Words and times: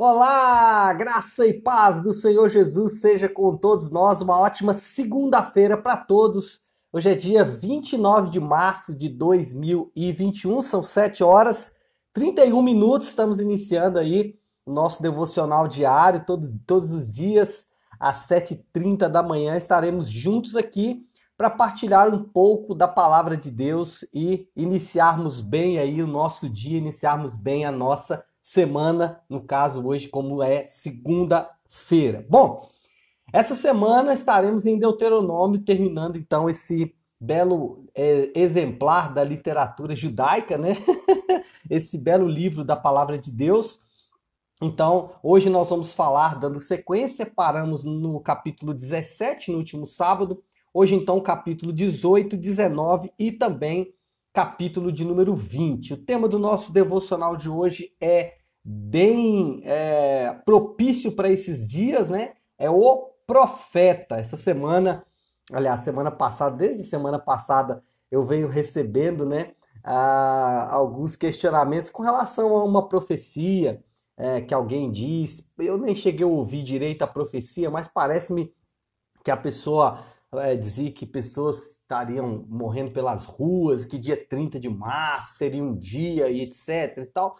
Olá, 0.00 0.92
graça 0.92 1.44
e 1.44 1.52
paz 1.52 2.00
do 2.00 2.12
Senhor 2.12 2.48
Jesus 2.48 3.00
seja 3.00 3.28
com 3.28 3.56
todos 3.56 3.90
nós. 3.90 4.20
Uma 4.20 4.38
ótima 4.38 4.72
segunda-feira 4.72 5.76
para 5.76 5.96
todos. 5.96 6.62
Hoje 6.92 7.10
é 7.10 7.16
dia 7.16 7.42
29 7.44 8.30
de 8.30 8.38
março 8.38 8.94
de 8.94 9.08
2021, 9.08 10.62
são 10.62 10.84
7 10.84 11.24
horas 11.24 11.74
31 12.12 12.62
minutos. 12.62 13.08
Estamos 13.08 13.40
iniciando 13.40 13.98
aí 13.98 14.38
o 14.64 14.72
nosso 14.72 15.02
devocional 15.02 15.66
diário, 15.66 16.24
todos, 16.24 16.54
todos 16.64 16.92
os 16.92 17.12
dias, 17.12 17.66
às 17.98 18.18
7h30 18.28 19.08
da 19.08 19.20
manhã. 19.20 19.56
Estaremos 19.56 20.08
juntos 20.08 20.54
aqui 20.54 21.04
para 21.36 21.50
partilhar 21.50 22.14
um 22.14 22.22
pouco 22.22 22.72
da 22.72 22.86
palavra 22.86 23.36
de 23.36 23.50
Deus 23.50 24.04
e 24.14 24.48
iniciarmos 24.54 25.40
bem 25.40 25.80
aí 25.80 26.00
o 26.00 26.06
nosso 26.06 26.48
dia, 26.48 26.78
iniciarmos 26.78 27.34
bem 27.34 27.64
a 27.64 27.72
nossa 27.72 28.24
semana, 28.48 29.20
no 29.28 29.42
caso 29.42 29.86
hoje, 29.86 30.08
como 30.08 30.42
é 30.42 30.66
segunda-feira. 30.66 32.26
Bom, 32.30 32.66
essa 33.30 33.54
semana 33.54 34.14
estaremos 34.14 34.64
em 34.64 34.78
Deuteronômio, 34.78 35.60
terminando 35.60 36.16
então 36.16 36.48
esse 36.48 36.96
belo 37.20 37.84
é, 37.94 38.32
exemplar 38.34 39.12
da 39.12 39.22
literatura 39.22 39.94
judaica, 39.94 40.56
né? 40.56 40.78
esse 41.68 41.98
belo 41.98 42.26
livro 42.26 42.64
da 42.64 42.74
palavra 42.74 43.18
de 43.18 43.30
Deus. 43.30 43.80
Então, 44.62 45.12
hoje 45.22 45.50
nós 45.50 45.68
vamos 45.68 45.92
falar, 45.92 46.40
dando 46.40 46.58
sequência, 46.58 47.26
paramos 47.26 47.84
no 47.84 48.18
capítulo 48.18 48.72
17, 48.72 49.52
no 49.52 49.58
último 49.58 49.86
sábado. 49.86 50.42
Hoje, 50.72 50.94
então, 50.94 51.20
capítulo 51.20 51.70
18, 51.70 52.34
19 52.34 53.12
e 53.18 53.30
também 53.30 53.92
capítulo 54.32 54.90
de 54.90 55.04
número 55.04 55.34
20. 55.34 55.92
O 55.92 55.96
tema 55.98 56.26
do 56.26 56.38
nosso 56.38 56.72
devocional 56.72 57.36
de 57.36 57.50
hoje 57.50 57.92
é 58.00 58.37
bem 58.64 59.62
é, 59.64 60.32
propício 60.44 61.12
para 61.12 61.30
esses 61.30 61.66
dias, 61.66 62.08
né? 62.08 62.34
É 62.58 62.68
o 62.68 63.10
profeta. 63.26 64.16
Essa 64.16 64.36
semana, 64.36 65.04
aliás, 65.52 65.80
semana 65.80 66.10
passada, 66.10 66.56
desde 66.56 66.84
semana 66.84 67.18
passada, 67.18 67.82
eu 68.10 68.24
venho 68.24 68.48
recebendo, 68.48 69.26
né, 69.26 69.52
alguns 69.84 71.14
questionamentos 71.14 71.90
com 71.90 72.02
relação 72.02 72.56
a 72.56 72.64
uma 72.64 72.88
profecia 72.88 73.82
é, 74.16 74.40
que 74.40 74.52
alguém 74.52 74.90
diz. 74.90 75.48
Eu 75.58 75.78
nem 75.78 75.94
cheguei 75.94 76.24
a 76.24 76.28
ouvir 76.28 76.62
direito 76.62 77.02
a 77.02 77.06
profecia, 77.06 77.70
mas 77.70 77.86
parece-me 77.86 78.52
que 79.24 79.30
a 79.30 79.36
pessoa 79.36 80.04
é, 80.34 80.56
dizia 80.56 80.90
que 80.90 81.06
pessoas 81.06 81.72
estariam 81.72 82.44
morrendo 82.48 82.90
pelas 82.90 83.24
ruas, 83.24 83.84
que 83.84 83.98
dia 83.98 84.16
30 84.16 84.58
de 84.58 84.68
março 84.68 85.36
seria 85.36 85.62
um 85.62 85.76
dia 85.76 86.28
e 86.28 86.42
etc 86.42 86.98
e 86.98 87.06
tal 87.06 87.36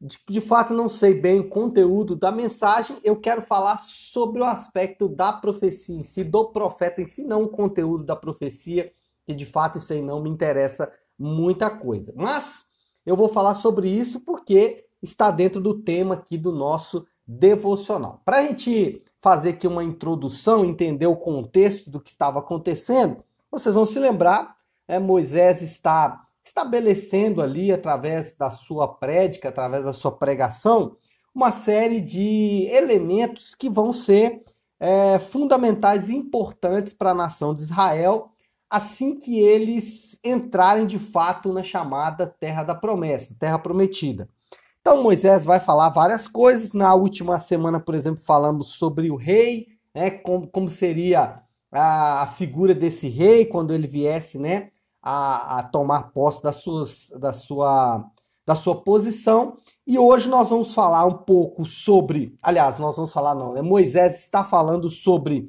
de, 0.00 0.18
de 0.28 0.40
fato 0.40 0.72
não 0.72 0.88
sei 0.88 1.12
bem 1.12 1.40
o 1.40 1.48
conteúdo 1.48 2.16
da 2.16 2.32
mensagem, 2.32 2.96
eu 3.04 3.16
quero 3.16 3.42
falar 3.42 3.78
sobre 3.78 4.40
o 4.40 4.44
aspecto 4.44 5.08
da 5.08 5.32
profecia 5.32 5.94
em 5.94 6.02
si, 6.02 6.24
do 6.24 6.46
profeta 6.46 7.02
em 7.02 7.06
si, 7.06 7.24
não 7.24 7.42
o 7.42 7.48
conteúdo 7.48 8.04
da 8.04 8.16
profecia, 8.16 8.92
que 9.26 9.34
de 9.34 9.44
fato 9.44 9.78
isso 9.78 9.92
aí 9.92 10.00
não 10.00 10.22
me 10.22 10.30
interessa 10.30 10.90
muita 11.18 11.68
coisa. 11.68 12.14
Mas 12.16 12.64
eu 13.04 13.14
vou 13.14 13.28
falar 13.28 13.54
sobre 13.54 13.88
isso 13.88 14.20
porque 14.20 14.86
está 15.02 15.30
dentro 15.30 15.60
do 15.60 15.74
tema 15.74 16.14
aqui 16.14 16.38
do 16.38 16.50
nosso 16.50 17.06
devocional. 17.26 18.22
Para 18.24 18.38
a 18.38 18.42
gente 18.42 19.02
fazer 19.20 19.50
aqui 19.50 19.66
uma 19.66 19.84
introdução, 19.84 20.64
entender 20.64 21.06
o 21.06 21.16
contexto 21.16 21.90
do 21.90 22.00
que 22.00 22.10
estava 22.10 22.38
acontecendo, 22.38 23.22
vocês 23.50 23.74
vão 23.74 23.84
se 23.84 23.98
lembrar, 23.98 24.56
é, 24.88 24.98
Moisés 24.98 25.60
está 25.62 26.26
estabelecendo 26.50 27.40
ali, 27.40 27.72
através 27.72 28.34
da 28.34 28.50
sua 28.50 28.86
prédica, 28.86 29.48
através 29.48 29.84
da 29.84 29.92
sua 29.92 30.12
pregação, 30.12 30.96
uma 31.34 31.52
série 31.52 32.00
de 32.00 32.68
elementos 32.70 33.54
que 33.54 33.70
vão 33.70 33.92
ser 33.92 34.42
é, 34.78 35.18
fundamentais 35.18 36.08
e 36.08 36.14
importantes 36.14 36.92
para 36.92 37.10
a 37.10 37.14
nação 37.14 37.54
de 37.54 37.62
Israel, 37.62 38.32
assim 38.68 39.16
que 39.16 39.38
eles 39.38 40.18
entrarem 40.24 40.86
de 40.86 40.98
fato 40.98 41.52
na 41.52 41.62
chamada 41.62 42.26
Terra 42.26 42.64
da 42.64 42.74
Promessa, 42.74 43.36
Terra 43.38 43.58
Prometida. 43.58 44.28
Então 44.80 45.02
Moisés 45.02 45.44
vai 45.44 45.60
falar 45.60 45.90
várias 45.90 46.26
coisas. 46.26 46.72
Na 46.72 46.94
última 46.94 47.38
semana, 47.38 47.78
por 47.78 47.94
exemplo, 47.94 48.22
falamos 48.22 48.68
sobre 48.68 49.10
o 49.10 49.16
rei, 49.16 49.68
né, 49.94 50.10
como, 50.10 50.48
como 50.48 50.70
seria 50.70 51.42
a, 51.70 52.26
figura 52.36 52.74
desse 52.74 53.08
rei 53.08 53.44
quando 53.44 53.72
ele 53.72 53.86
viesse, 53.86 54.38
né, 54.38 54.70
a, 55.02 55.58
a 55.58 55.62
tomar 55.62 56.12
posse 56.12 56.42
da, 56.42 56.52
suas, 56.52 57.10
da, 57.18 57.32
sua, 57.32 58.04
da 58.46 58.54
sua 58.54 58.82
posição. 58.82 59.56
E 59.86 59.98
hoje 59.98 60.28
nós 60.28 60.50
vamos 60.50 60.74
falar 60.74 61.04
um 61.06 61.18
pouco 61.18 61.64
sobre. 61.64 62.36
Aliás, 62.42 62.78
nós 62.78 62.96
vamos 62.96 63.12
falar, 63.12 63.34
não, 63.34 63.52
né? 63.52 63.62
Moisés 63.62 64.20
está 64.20 64.44
falando 64.44 64.90
sobre 64.90 65.48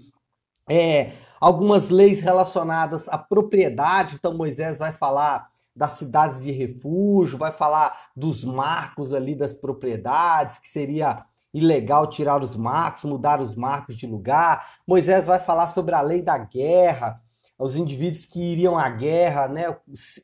é, 0.70 1.14
algumas 1.40 1.90
leis 1.90 2.22
relacionadas 2.22 3.10
à 3.10 3.18
propriedade. 3.18 4.16
Então, 4.16 4.34
Moisés 4.34 4.78
vai 4.78 4.94
falar 4.94 5.50
das 5.76 5.94
cidades 5.94 6.42
de 6.42 6.52
refúgio, 6.52 7.38
vai 7.38 7.52
falar 7.52 8.10
dos 8.16 8.44
marcos 8.44 9.14
ali 9.14 9.36
das 9.36 9.56
propriedades, 9.56 10.58
que 10.58 10.68
seria 10.68 11.26
ilegal 11.54 12.08
tirar 12.08 12.42
os 12.42 12.56
marcos, 12.56 13.04
mudar 13.04 13.42
os 13.42 13.56
marcos 13.56 13.96
de 13.98 14.08
lugar. 14.08 14.66
Moisés 14.88 15.26
vai 15.26 15.40
falar 15.40 15.68
sobre 15.68 15.96
a 15.96 16.02
lei 16.02 16.22
da 16.22 16.38
guerra, 16.38 17.22
aos 17.62 17.76
indivíduos 17.76 18.26
que 18.26 18.40
iriam 18.40 18.76
à 18.76 18.90
guerra, 18.90 19.48
né? 19.48 19.78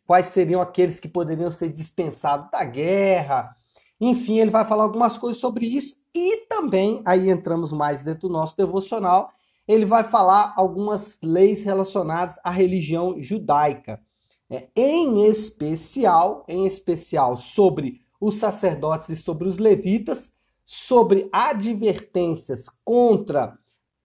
quais 0.07 0.25
seriam 0.25 0.59
aqueles 0.59 0.99
que 0.99 1.07
poderiam 1.07 1.51
ser 1.51 1.71
dispensados 1.71 2.49
da 2.49 2.65
guerra. 2.65 3.55
Enfim, 4.01 4.39
ele 4.39 4.49
vai 4.49 4.65
falar 4.65 4.85
algumas 4.85 5.19
coisas 5.19 5.39
sobre 5.39 5.67
isso 5.67 6.01
e 6.15 6.47
também, 6.47 6.99
aí 7.05 7.29
entramos 7.29 7.71
mais 7.71 8.03
dentro 8.03 8.21
do 8.21 8.33
nosso 8.33 8.57
devocional, 8.57 9.29
ele 9.67 9.85
vai 9.85 10.03
falar 10.03 10.51
algumas 10.57 11.19
leis 11.21 11.63
relacionadas 11.63 12.39
à 12.43 12.49
religião 12.49 13.21
judaica. 13.21 14.01
É, 14.49 14.69
em 14.75 15.25
especial, 15.25 16.43
em 16.47 16.65
especial 16.65 17.37
sobre 17.37 18.01
os 18.19 18.37
sacerdotes 18.37 19.09
e 19.09 19.15
sobre 19.15 19.47
os 19.47 19.59
levitas, 19.59 20.33
sobre 20.65 21.29
advertências 21.31 22.65
contra 22.83 23.59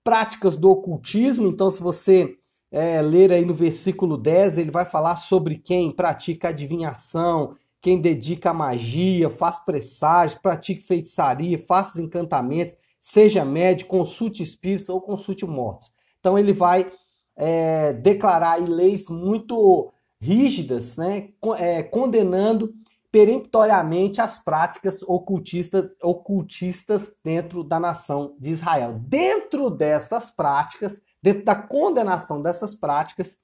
práticas 0.05 0.55
do 0.55 0.71
ocultismo. 0.71 1.47
Então, 1.49 1.71
se 1.71 1.81
você 1.81 2.37
é, 2.73 3.03
ler 3.03 3.31
aí 3.31 3.45
no 3.45 3.55
versículo 3.55 4.17
10, 4.17 4.57
ele 4.57 4.71
vai 4.71 4.87
falar 4.87 5.17
sobre 5.17 5.59
quem 5.59 5.93
pratica 5.93 6.49
adivinhação, 6.49 7.55
quem 7.83 8.01
dedica 8.01 8.55
magia, 8.55 9.29
faz 9.29 9.61
presságios, 9.61 10.41
pratica 10.41 10.81
feitiçaria, 10.83 11.59
faça 11.59 12.01
encantamentos, 12.01 12.75
seja 12.99 13.45
médico, 13.45 13.91
consulte 13.91 14.43
espíritos 14.43 14.89
ou 14.89 15.03
consulte 15.03 15.45
mortos. 15.45 15.93
Então 16.19 16.39
ele 16.39 16.55
vai 16.55 16.91
é, 17.37 17.93
declarar 17.93 18.57
leis 18.57 19.11
muito 19.11 19.93
rígidas, 20.19 20.97
né, 20.97 21.29
é, 21.59 21.83
condenando 21.83 22.73
peremptoriamente 23.11 24.23
as 24.23 24.39
práticas 24.39 25.03
ocultistas, 25.03 25.91
ocultistas 26.03 27.15
dentro 27.23 27.63
da 27.63 27.79
nação 27.79 28.35
de 28.39 28.49
Israel. 28.49 28.99
Dentro 28.99 29.69
dessas 29.69 30.31
práticas, 30.31 31.03
dentro 31.23 31.45
da 31.45 31.55
condenação 31.55 32.43
dessas 32.43 32.75
práticas, 32.75 33.39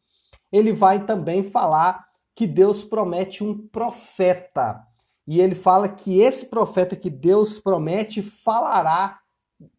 ele 0.51 0.73
vai 0.73 1.05
também 1.05 1.43
falar 1.43 2.07
que 2.35 2.47
Deus 2.47 2.85
promete 2.85 3.45
um 3.45 3.67
profeta. 3.69 4.83
E 5.27 5.41
ele 5.41 5.55
fala 5.55 5.89
que 5.89 6.21
esse 6.21 6.47
profeta 6.47 6.97
que 6.97 7.11
Deus 7.11 7.59
promete 7.59 8.23
falará 8.23 9.21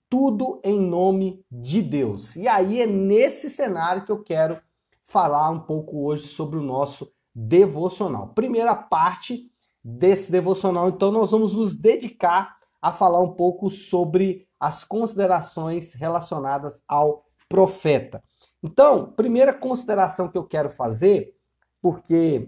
tudo 0.09 0.59
em 0.63 0.79
nome 0.79 1.45
de 1.51 1.81
Deus. 1.81 2.35
E 2.35 2.47
aí 2.47 2.81
é 2.81 2.87
nesse 2.87 3.49
cenário 3.49 4.05
que 4.05 4.11
eu 4.11 4.23
quero 4.23 4.59
falar 5.05 5.49
um 5.49 5.59
pouco 5.59 6.05
hoje 6.05 6.27
sobre 6.27 6.57
o 6.57 6.63
nosso 6.63 7.11
devocional. 7.33 8.29
Primeira 8.29 8.75
parte 8.75 9.49
desse 9.83 10.31
devocional, 10.31 10.89
então 10.89 11.11
nós 11.11 11.31
vamos 11.31 11.55
nos 11.55 11.77
dedicar 11.77 12.57
a 12.81 12.91
falar 12.91 13.21
um 13.21 13.33
pouco 13.33 13.69
sobre 13.69 14.47
as 14.59 14.83
considerações 14.83 15.93
relacionadas 15.93 16.83
ao 16.87 17.25
profeta. 17.49 18.23
Então, 18.63 19.11
primeira 19.11 19.51
consideração 19.51 20.29
que 20.29 20.37
eu 20.37 20.43
quero 20.43 20.69
fazer, 20.69 21.35
porque 21.81 22.47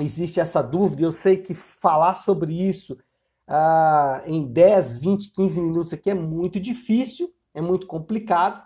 existe 0.00 0.40
essa 0.40 0.60
dúvida, 0.60 1.02
eu 1.02 1.12
sei 1.12 1.36
que 1.36 1.54
falar 1.54 2.16
sobre 2.16 2.52
isso 2.52 2.98
ah, 3.46 4.22
em 4.26 4.44
10, 4.46 4.98
20, 4.98 5.30
15 5.30 5.60
minutos 5.60 5.92
aqui 5.92 6.10
é 6.10 6.14
muito 6.14 6.58
difícil, 6.58 7.32
é 7.54 7.60
muito 7.60 7.86
complicado, 7.86 8.62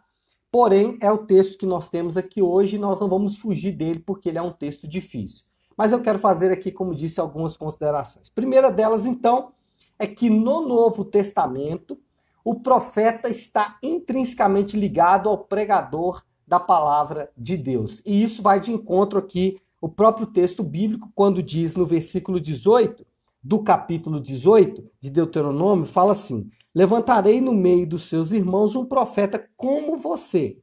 porém 0.50 0.96
é 1.00 1.10
o 1.10 1.18
texto 1.18 1.58
que 1.58 1.66
nós 1.66 1.90
temos 1.90 2.16
aqui 2.16 2.40
hoje 2.40 2.76
e 2.76 2.78
nós 2.78 3.00
não 3.00 3.08
vamos 3.08 3.36
fugir 3.36 3.72
dele 3.72 3.98
porque 3.98 4.28
ele 4.28 4.38
é 4.38 4.42
um 4.42 4.52
texto 4.52 4.88
difícil. 4.88 5.44
Mas 5.76 5.92
eu 5.92 6.00
quero 6.00 6.18
fazer 6.18 6.50
aqui, 6.50 6.72
como 6.72 6.94
disse, 6.94 7.20
algumas 7.20 7.56
considerações. 7.56 8.30
Primeira 8.30 8.70
delas, 8.70 9.04
então, 9.04 9.52
é 9.98 10.06
que 10.06 10.30
no 10.30 10.66
Novo 10.66 11.04
Testamento 11.04 11.98
o 12.46 12.54
profeta 12.54 13.28
está 13.28 13.76
intrinsecamente 13.82 14.76
ligado 14.76 15.28
ao 15.28 15.36
pregador 15.36 16.22
da 16.46 16.60
palavra 16.60 17.28
de 17.36 17.56
Deus. 17.56 18.00
E 18.06 18.22
isso 18.22 18.40
vai 18.40 18.60
de 18.60 18.70
encontro 18.70 19.18
aqui 19.18 19.60
o 19.80 19.88
próprio 19.88 20.28
texto 20.28 20.62
bíblico 20.62 21.10
quando 21.12 21.42
diz 21.42 21.74
no 21.74 21.84
versículo 21.84 22.38
18: 22.38 23.04
do 23.42 23.64
capítulo 23.64 24.20
18 24.20 24.88
de 25.00 25.10
Deuteronômio 25.10 25.86
fala 25.86 26.12
assim: 26.12 26.48
Levantarei 26.72 27.40
no 27.40 27.52
meio 27.52 27.84
dos 27.84 28.04
seus 28.04 28.30
irmãos 28.30 28.76
um 28.76 28.86
profeta 28.86 29.44
como 29.56 29.96
você. 29.96 30.56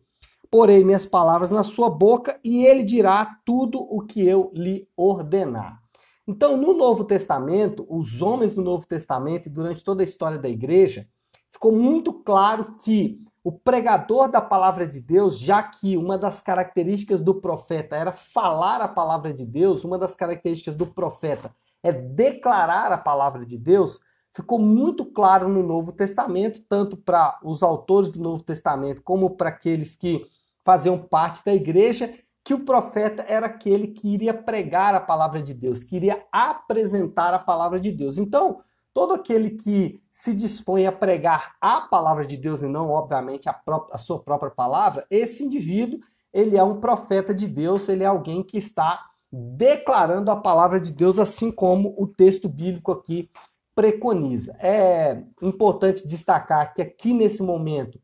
Porei 0.49 0.85
minhas 0.85 1.05
palavras 1.05 1.51
na 1.51 1.65
sua 1.65 1.89
boca 1.89 2.39
e 2.45 2.65
ele 2.65 2.83
dirá 2.83 3.39
tudo 3.45 3.77
o 3.77 3.99
que 4.05 4.25
eu 4.25 4.53
lhe 4.53 4.87
ordenar. 4.95 5.81
Então, 6.25 6.55
no 6.55 6.73
Novo 6.73 7.03
Testamento, 7.03 7.85
os 7.89 8.21
homens 8.21 8.53
do 8.53 8.61
Novo 8.61 8.87
Testamento 8.87 9.47
e 9.47 9.51
durante 9.51 9.83
toda 9.83 10.01
a 10.01 10.05
história 10.05 10.37
da 10.39 10.47
igreja, 10.47 11.05
ficou 11.53 11.71
muito 11.71 12.11
claro 12.11 12.75
que 12.83 13.23
o 13.43 13.51
pregador 13.51 14.29
da 14.29 14.41
palavra 14.41 14.87
de 14.87 14.99
Deus, 14.99 15.37
já 15.37 15.61
que 15.61 15.95
uma 15.95 16.17
das 16.17 16.41
características 16.41 17.21
do 17.21 17.35
profeta 17.35 17.95
era 17.95 18.11
falar 18.11 18.81
a 18.81 18.87
palavra 18.87 19.33
de 19.33 19.45
Deus, 19.45 19.83
uma 19.83 19.97
das 19.97 20.15
características 20.15 20.75
do 20.75 20.87
profeta 20.87 21.53
é 21.83 21.91
declarar 21.91 22.91
a 22.91 22.97
palavra 22.97 23.45
de 23.45 23.57
Deus, 23.57 23.99
ficou 24.33 24.57
muito 24.57 25.05
claro 25.05 25.49
no 25.49 25.61
Novo 25.61 25.91
Testamento, 25.91 26.61
tanto 26.67 26.95
para 26.95 27.37
os 27.43 27.61
autores 27.61 28.09
do 28.09 28.19
Novo 28.19 28.41
Testamento 28.43 29.01
como 29.03 29.31
para 29.31 29.49
aqueles 29.49 29.95
que 29.95 30.25
faziam 30.63 30.97
parte 30.97 31.43
da 31.43 31.53
igreja, 31.53 32.13
que 32.45 32.53
o 32.53 32.63
profeta 32.63 33.25
era 33.27 33.45
aquele 33.45 33.87
que 33.87 34.07
iria 34.07 34.33
pregar 34.33 34.95
a 34.95 34.99
palavra 35.01 35.41
de 35.41 35.53
Deus, 35.53 35.83
que 35.83 35.97
iria 35.97 36.25
apresentar 36.31 37.33
a 37.33 37.39
palavra 37.39 37.79
de 37.79 37.91
Deus. 37.91 38.17
Então, 38.17 38.61
todo 38.93 39.13
aquele 39.13 39.51
que 39.51 40.01
se 40.11 40.33
dispõe 40.33 40.85
a 40.85 40.91
pregar 40.91 41.55
a 41.59 41.81
palavra 41.81 42.25
de 42.25 42.37
Deus 42.37 42.61
e 42.61 42.67
não, 42.67 42.89
obviamente, 42.89 43.49
a, 43.49 43.59
a 43.91 43.97
sua 43.97 44.19
própria 44.19 44.51
palavra, 44.51 45.05
esse 45.09 45.43
indivíduo, 45.43 45.99
ele 46.31 46.57
é 46.57 46.63
um 46.63 46.79
profeta 46.79 47.33
de 47.33 47.47
Deus, 47.47 47.89
ele 47.89 48.03
é 48.03 48.07
alguém 48.07 48.43
que 48.43 48.57
está 48.57 49.09
declarando 49.31 50.29
a 50.29 50.35
palavra 50.35 50.79
de 50.79 50.93
Deus, 50.93 51.17
assim 51.17 51.51
como 51.51 51.95
o 51.97 52.05
texto 52.05 52.47
bíblico 52.47 52.91
aqui 52.91 53.29
preconiza. 53.73 54.55
É 54.59 55.23
importante 55.41 56.07
destacar 56.07 56.73
que 56.73 56.81
aqui 56.81 57.13
nesse 57.13 57.41
momento 57.41 57.99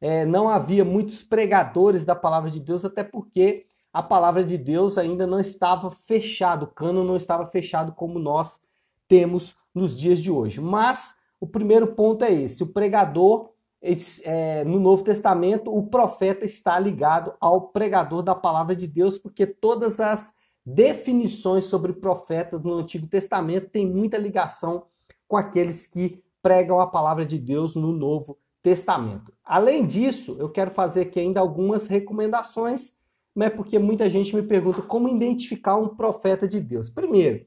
é, 0.00 0.24
não 0.24 0.48
havia 0.48 0.84
muitos 0.84 1.22
pregadores 1.22 2.04
da 2.04 2.16
palavra 2.16 2.50
de 2.50 2.58
Deus, 2.58 2.84
até 2.84 3.04
porque 3.04 3.66
a 3.92 4.02
palavra 4.02 4.42
de 4.42 4.58
Deus 4.58 4.98
ainda 4.98 5.26
não 5.26 5.38
estava 5.38 5.90
fechado, 5.90 6.64
o 6.64 6.68
cano 6.68 7.04
não 7.04 7.16
estava 7.16 7.46
fechado 7.46 7.92
como 7.92 8.18
nós 8.18 8.60
temos 9.06 9.54
nos 9.74 9.98
dias 9.98 10.22
de 10.22 10.30
hoje. 10.30 10.60
Mas 10.60 11.16
o 11.40 11.46
primeiro 11.46 11.88
ponto 11.88 12.24
é 12.24 12.32
esse: 12.32 12.62
o 12.62 12.72
pregador, 12.72 13.50
é, 13.80 14.64
no 14.64 14.78
Novo 14.78 15.02
Testamento, 15.02 15.74
o 15.74 15.86
profeta 15.86 16.44
está 16.44 16.78
ligado 16.78 17.34
ao 17.40 17.68
pregador 17.68 18.22
da 18.22 18.34
palavra 18.34 18.76
de 18.76 18.86
Deus, 18.86 19.18
porque 19.18 19.46
todas 19.46 20.00
as 20.00 20.34
definições 20.64 21.64
sobre 21.64 21.92
profetas 21.92 22.62
no 22.62 22.74
Antigo 22.74 23.06
Testamento 23.06 23.70
têm 23.70 23.86
muita 23.86 24.16
ligação 24.16 24.84
com 25.26 25.36
aqueles 25.36 25.86
que 25.86 26.22
pregam 26.40 26.80
a 26.80 26.86
palavra 26.86 27.26
de 27.26 27.38
Deus 27.38 27.74
no 27.74 27.92
Novo 27.92 28.38
Testamento. 28.62 29.32
Além 29.44 29.84
disso, 29.84 30.36
eu 30.38 30.48
quero 30.48 30.70
fazer 30.70 31.02
aqui 31.02 31.18
ainda 31.18 31.40
algumas 31.40 31.86
recomendações 31.88 32.92
mas 33.34 33.48
é 33.48 33.50
porque 33.50 33.78
muita 33.78 34.10
gente 34.10 34.34
me 34.34 34.42
pergunta 34.42 34.82
como 34.82 35.08
identificar 35.08 35.76
um 35.76 35.88
profeta 35.88 36.46
de 36.46 36.60
Deus. 36.60 36.90
Primeiro, 36.90 37.46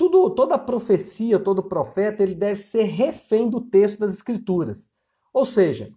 tudo, 0.00 0.30
toda 0.30 0.58
profecia, 0.58 1.38
todo 1.38 1.62
profeta, 1.62 2.22
ele 2.22 2.34
deve 2.34 2.58
ser 2.58 2.84
refém 2.84 3.50
do 3.50 3.60
texto 3.60 4.00
das 4.00 4.14
Escrituras. 4.14 4.88
Ou 5.30 5.44
seja, 5.44 5.92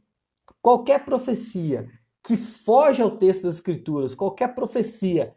qualquer 0.62 1.06
profecia 1.06 1.90
que 2.22 2.36
foge 2.36 3.02
ao 3.02 3.12
texto 3.12 3.44
das 3.44 3.56
Escrituras, 3.56 4.14
qualquer 4.14 4.54
profecia 4.54 5.34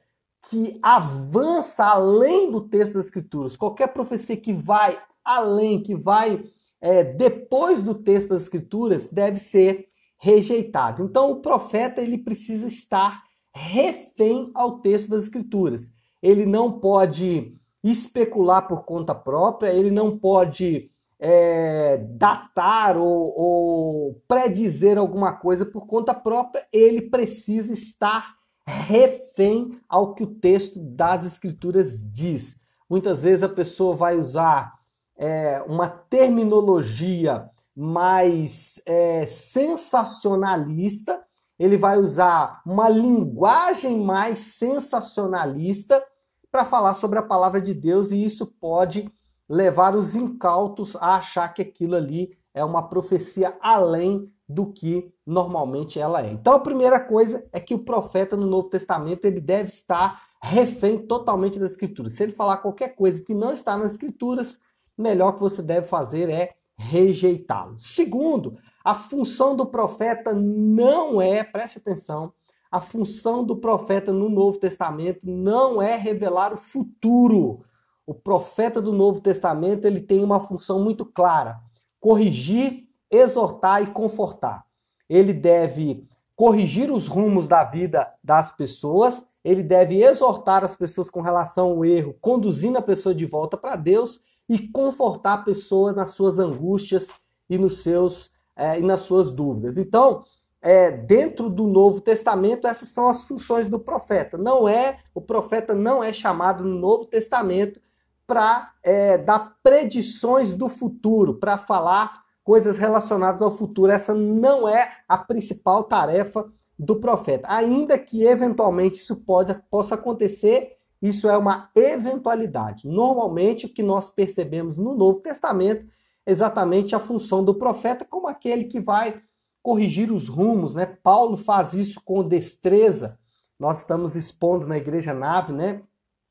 que 0.50 0.80
avança 0.82 1.84
além 1.84 2.50
do 2.50 2.60
texto 2.60 2.94
das 2.94 3.04
Escrituras, 3.04 3.56
qualquer 3.56 3.92
profecia 3.92 4.36
que 4.36 4.52
vai 4.52 5.00
além, 5.24 5.80
que 5.80 5.94
vai 5.94 6.42
é, 6.80 7.04
depois 7.04 7.80
do 7.80 7.94
texto 7.94 8.30
das 8.30 8.42
Escrituras, 8.42 9.06
deve 9.06 9.38
ser 9.38 9.86
rejeitado. 10.19 11.04
Então, 11.04 11.30
o 11.30 11.40
profeta 11.40 12.02
ele 12.02 12.19
precisa 12.19 12.66
estar 12.66 13.22
refém 13.54 14.50
ao 14.54 14.80
texto 14.80 15.08
das 15.08 15.22
Escrituras. 15.22 15.88
Ele 16.20 16.44
não 16.44 16.80
pode 16.80 17.56
especular 17.90 18.66
por 18.66 18.84
conta 18.84 19.14
própria, 19.14 19.72
ele 19.72 19.90
não 19.90 20.18
pode 20.18 20.90
é, 21.18 21.98
datar 22.10 22.96
ou, 22.96 23.32
ou 23.36 24.22
predizer 24.26 24.98
alguma 24.98 25.32
coisa 25.32 25.64
por 25.64 25.86
conta 25.86 26.14
própria, 26.14 26.66
ele 26.72 27.02
precisa 27.02 27.72
estar 27.72 28.34
refém 28.66 29.78
ao 29.88 30.14
que 30.14 30.24
o 30.24 30.34
texto 30.34 30.78
das 30.78 31.24
Escrituras 31.24 32.02
diz. 32.12 32.56
Muitas 32.88 33.22
vezes 33.22 33.42
a 33.42 33.48
pessoa 33.48 33.94
vai 33.94 34.18
usar 34.18 34.74
é, 35.16 35.62
uma 35.66 35.88
terminologia 35.88 37.48
mais 37.74 38.80
é, 38.86 39.26
sensacionalista 39.26 41.26
ele 41.58 41.76
vai 41.76 41.98
usar 41.98 42.60
uma 42.66 42.88
linguagem 42.88 43.98
mais 43.98 44.38
sensacionalista 44.38 46.02
para 46.50 46.64
falar 46.64 46.94
sobre 46.94 47.19
a 47.19 47.22
palavra 47.22 47.60
de 47.60 47.75
Deus 47.75 48.10
e 48.10 48.25
isso 48.25 48.46
pode 48.60 49.10
levar 49.48 49.94
os 49.94 50.14
incautos 50.14 50.96
a 50.96 51.16
achar 51.16 51.48
que 51.48 51.62
aquilo 51.62 51.94
ali 51.94 52.37
é 52.52 52.64
uma 52.64 52.88
profecia 52.88 53.56
além 53.60 54.32
do 54.48 54.72
que 54.72 55.12
normalmente 55.26 55.98
ela 55.98 56.25
é. 56.25 56.31
Então 56.31 56.54
a 56.54 56.60
primeira 56.60 57.00
coisa 57.00 57.46
é 57.52 57.60
que 57.60 57.75
o 57.75 57.84
profeta 57.84 58.37
no 58.37 58.46
Novo 58.46 58.69
Testamento 58.69 59.25
ele 59.25 59.40
deve 59.40 59.70
estar 59.70 60.22
refém 60.40 60.98
totalmente 60.98 61.58
das 61.58 61.72
escrituras. 61.72 62.14
Se 62.14 62.22
ele 62.22 62.32
falar 62.32 62.58
qualquer 62.58 62.94
coisa 62.94 63.22
que 63.22 63.34
não 63.34 63.52
está 63.52 63.76
nas 63.76 63.93
escrituras, 63.93 64.60
melhor 64.96 65.32
que 65.32 65.40
você 65.40 65.62
deve 65.62 65.88
fazer 65.88 66.31
é 66.31 66.54
rejeitá-lo. 66.76 67.78
Segundo, 67.78 68.58
a 68.84 68.94
função 68.94 69.56
do 69.56 69.66
profeta 69.66 70.32
não 70.32 71.20
é, 71.20 71.43
preste 71.43 71.78
atenção, 71.78 72.32
a 72.70 72.80
função 72.80 73.44
do 73.44 73.56
profeta 73.56 74.12
no 74.12 74.28
Novo 74.28 74.58
Testamento 74.58 75.20
não 75.24 75.80
é 75.80 75.96
revelar 75.96 76.52
o 76.52 76.56
futuro. 76.56 77.64
O 78.06 78.14
profeta 78.14 78.80
do 78.80 78.92
Novo 78.92 79.20
Testamento 79.20 79.84
ele 79.84 80.00
tem 80.00 80.22
uma 80.22 80.40
função 80.40 80.82
muito 80.82 81.04
clara: 81.04 81.60
corrigir, 82.00 82.88
exortar 83.10 83.82
e 83.82 83.86
confortar. 83.88 84.64
Ele 85.08 85.32
deve 85.32 86.06
corrigir 86.34 86.90
os 86.90 87.06
rumos 87.06 87.48
da 87.48 87.64
vida 87.64 88.12
das 88.22 88.50
pessoas, 88.50 89.26
ele 89.42 89.62
deve 89.62 90.02
exortar 90.02 90.64
as 90.64 90.76
pessoas 90.76 91.08
com 91.08 91.22
relação 91.22 91.70
ao 91.70 91.84
erro, 91.84 92.14
conduzindo 92.20 92.76
a 92.76 92.82
pessoa 92.82 93.14
de 93.14 93.24
volta 93.24 93.56
para 93.56 93.74
Deus 93.74 94.20
e 94.48 94.58
confortar 94.58 95.34
a 95.34 95.42
pessoa 95.42 95.92
nas 95.92 96.10
suas 96.10 96.38
angústias 96.38 97.10
e 97.48 97.56
nos 97.56 97.78
seus 97.78 98.30
é, 98.56 98.78
e 98.78 98.82
nas 98.82 99.02
suas 99.02 99.30
dúvidas. 99.30 99.76
Então, 99.76 100.24
é, 100.67 100.91
dentro 100.91 101.49
do 101.49 101.65
Novo 101.65 102.01
Testamento, 102.01 102.67
essas 102.67 102.89
são 102.89 103.08
as 103.08 103.23
funções 103.23 103.69
do 103.69 103.79
profeta. 103.79 104.37
Não 104.37 104.69
é 104.69 104.99
o 105.15 105.20
profeta 105.20 105.73
não 105.77 106.03
é 106.03 106.13
chamado 106.13 106.65
no 106.65 106.77
Novo 106.77 107.05
Testamento 107.05 107.81
para 108.27 108.73
é, 108.82 109.17
dar 109.17 109.58
predições 109.63 110.55
do 110.55 110.69
futuro, 110.69 111.35
para 111.35 111.56
falar 111.56 112.25
coisas 112.43 112.79
relacionadas 112.79 113.43
ao 113.43 113.56
futuro. 113.56 113.93
Essa 113.93 114.13
não 114.13 114.69
é 114.69 114.91
a 115.08 115.17
principal 115.17 115.85
tarefa 115.85 116.51
do 116.77 116.96
profeta. 116.96 117.46
Ainda 117.49 117.96
que 117.96 118.25
eventualmente 118.25 118.99
isso 118.99 119.15
pode, 119.15 119.55
possa 119.70 119.94
acontecer, 119.94 120.79
isso 121.01 121.29
é 121.29 121.37
uma 121.37 121.70
eventualidade. 121.77 122.89
Normalmente, 122.89 123.67
o 123.67 123.73
que 123.73 123.85
nós 123.85 124.11
percebemos 124.11 124.77
no 124.77 124.96
Novo 124.96 125.20
Testamento 125.20 125.87
exatamente 126.27 126.93
a 126.93 126.99
função 126.99 127.44
do 127.44 127.55
profeta 127.55 128.05
como 128.05 128.27
aquele 128.27 128.65
que 128.65 128.81
vai 128.81 129.23
corrigir 129.67 130.13
os 130.13 130.29
rumos, 130.29 130.75
né? 130.75 130.87
Paulo 130.87 131.37
faz 131.37 131.73
isso 131.73 132.01
com 132.05 132.23
destreza. 132.23 133.19
Nós 133.58 133.81
estamos 133.81 134.15
expondo 134.15 134.65
na 134.65 134.77
igreja 134.77 135.13
nave, 135.13 135.53
né? 135.53 135.82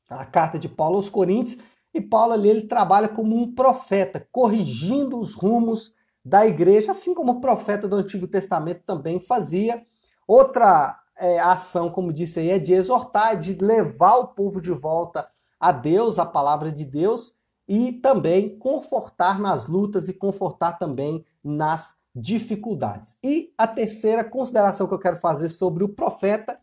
A 0.08 0.24
carta 0.24 0.58
de 0.58 0.70
Paulo 0.70 0.96
aos 0.96 1.10
Coríntios, 1.10 1.60
e 1.92 2.00
Paulo 2.00 2.32
ali 2.32 2.48
ele 2.48 2.62
trabalha 2.62 3.10
como 3.10 3.36
um 3.36 3.54
profeta, 3.54 4.26
corrigindo 4.32 5.18
os 5.18 5.34
rumos 5.34 5.92
da 6.24 6.46
igreja, 6.46 6.92
assim 6.92 7.12
como 7.12 7.32
o 7.32 7.40
profeta 7.42 7.86
do 7.86 7.96
Antigo 7.96 8.26
Testamento 8.26 8.84
também 8.86 9.20
fazia. 9.20 9.84
Outra 10.26 10.98
é, 11.18 11.38
ação, 11.38 11.90
como 11.90 12.14
disse 12.14 12.40
aí, 12.40 12.48
é 12.48 12.58
de 12.58 12.72
exortar, 12.72 13.38
de 13.38 13.52
levar 13.62 14.16
o 14.16 14.28
povo 14.28 14.62
de 14.62 14.72
volta 14.72 15.28
a 15.60 15.72
Deus, 15.72 16.18
a 16.18 16.24
palavra 16.24 16.72
de 16.72 16.86
Deus, 16.86 17.34
e 17.68 17.92
também 17.92 18.58
confortar 18.58 19.38
nas 19.38 19.66
lutas 19.66 20.08
e 20.08 20.14
confortar 20.14 20.78
também 20.78 21.22
nas 21.44 21.95
dificuldades. 22.16 23.18
E 23.22 23.52
a 23.58 23.66
terceira 23.66 24.24
consideração 24.24 24.88
que 24.88 24.94
eu 24.94 24.98
quero 24.98 25.18
fazer 25.18 25.50
sobre 25.50 25.84
o 25.84 25.88
profeta 25.90 26.58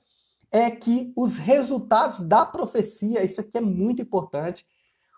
é 0.51 0.71
que 0.71 1.13
os 1.15 1.37
resultados 1.37 2.19
da 2.19 2.43
profecia, 2.43 3.23
isso 3.23 3.39
aqui 3.39 3.57
é 3.57 3.61
muito 3.61 4.01
importante, 4.01 4.65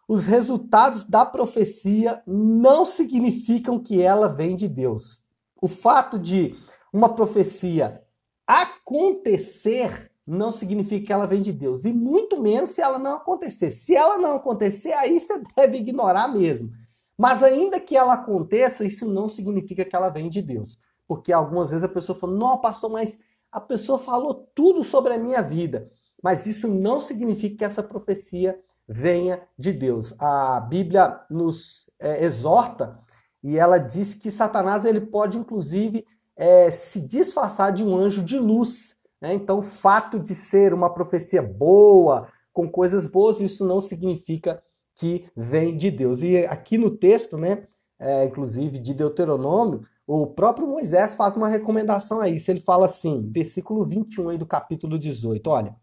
os 0.07 0.25
resultados 0.25 1.05
da 1.05 1.25
profecia 1.25 2.21
não 2.27 2.85
significam 2.85 3.79
que 3.79 4.01
ela 4.01 4.27
vem 4.27 4.55
de 4.55 4.67
Deus. 4.67 5.21
O 5.61 5.67
fato 5.67 6.19
de 6.19 6.55
uma 6.93 7.09
profecia 7.15 8.03
acontecer 8.45 10.11
não 10.27 10.51
significa 10.51 11.07
que 11.07 11.13
ela 11.13 11.25
vem 11.25 11.41
de 11.41 11.51
Deus. 11.51 11.85
E 11.85 11.93
muito 11.93 12.41
menos 12.41 12.71
se 12.71 12.81
ela 12.81 12.99
não 12.99 13.15
acontecer. 13.15 13.71
Se 13.71 13.95
ela 13.95 14.17
não 14.17 14.35
acontecer, 14.35 14.93
aí 14.93 15.19
você 15.19 15.41
deve 15.55 15.77
ignorar 15.77 16.27
mesmo. 16.27 16.71
Mas 17.17 17.41
ainda 17.41 17.79
que 17.79 17.95
ela 17.95 18.13
aconteça, 18.13 18.85
isso 18.85 19.05
não 19.05 19.29
significa 19.29 19.85
que 19.85 19.95
ela 19.95 20.09
vem 20.09 20.29
de 20.29 20.41
Deus. 20.41 20.77
Porque 21.07 21.31
algumas 21.31 21.69
vezes 21.69 21.83
a 21.83 21.89
pessoa 21.89 22.17
fala, 22.17 22.35
não, 22.35 22.57
pastor, 22.59 22.89
mas 22.89 23.17
a 23.51 23.61
pessoa 23.61 23.97
falou 23.97 24.49
tudo 24.53 24.83
sobre 24.83 25.13
a 25.13 25.17
minha 25.17 25.41
vida. 25.41 25.89
Mas 26.21 26.45
isso 26.45 26.67
não 26.67 26.99
significa 26.99 27.57
que 27.57 27.65
essa 27.65 27.83
profecia 27.83 28.59
venha 28.87 29.41
de 29.57 29.71
Deus. 29.71 30.13
A 30.19 30.59
Bíblia 30.59 31.21
nos 31.29 31.89
é, 31.99 32.23
exorta 32.23 32.99
e 33.43 33.57
ela 33.57 33.77
diz 33.77 34.15
que 34.15 34.31
Satanás 34.31 34.85
ele 34.85 35.01
pode, 35.01 35.37
inclusive, 35.37 36.05
é, 36.35 36.71
se 36.71 36.99
disfarçar 36.99 37.71
de 37.71 37.83
um 37.83 37.95
anjo 37.95 38.23
de 38.23 38.37
luz. 38.37 38.97
Né? 39.21 39.33
Então, 39.33 39.59
o 39.59 39.63
fato 39.63 40.19
de 40.19 40.33
ser 40.35 40.73
uma 40.73 40.89
profecia 40.89 41.41
boa, 41.41 42.27
com 42.51 42.69
coisas 42.69 43.05
boas, 43.05 43.39
isso 43.39 43.65
não 43.65 43.79
significa 43.79 44.61
que 44.95 45.27
vem 45.35 45.77
de 45.77 45.91
Deus. 45.91 46.21
E 46.21 46.37
aqui 46.45 46.77
no 46.77 46.89
texto, 46.91 47.37
né, 47.37 47.67
é, 47.99 48.25
inclusive 48.25 48.79
de 48.79 48.93
Deuteronômio, 48.93 49.85
o 50.07 50.27
próprio 50.27 50.67
Moisés 50.67 51.15
faz 51.15 51.35
uma 51.35 51.47
recomendação 51.47 52.21
a 52.21 52.29
isso. 52.29 52.51
Ele 52.51 52.61
fala 52.61 52.85
assim, 52.85 53.29
versículo 53.31 53.83
21 53.83 54.29
aí 54.29 54.37
do 54.37 54.45
capítulo 54.45 54.99
18, 54.99 55.47
olha. 55.49 55.75